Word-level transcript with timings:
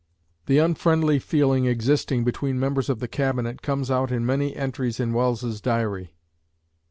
The 0.47 0.57
unfriendly 0.57 1.19
feeling 1.19 1.65
existing 1.67 2.23
between 2.23 2.59
members 2.59 2.89
of 2.89 2.97
the 2.97 3.07
Cabinet 3.07 3.61
comes 3.61 3.91
out 3.91 4.11
in 4.11 4.25
many 4.25 4.55
entries 4.55 4.99
in 4.99 5.13
Welles's 5.13 5.61
Diary. 5.61 6.15